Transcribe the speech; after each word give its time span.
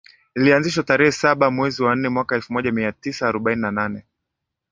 Lilianzishwa 0.35 0.83
tarehe 0.83 1.11
saba 1.11 1.51
mwezi 1.51 1.83
wa 1.83 1.95
nne 1.95 2.09
mwaka 2.09 2.35
elfu 2.35 2.53
moja 2.53 2.71
mia 2.71 2.91
tisa 2.91 3.27
arobaini 3.27 3.61
na 3.61 3.71
nane 3.71 4.05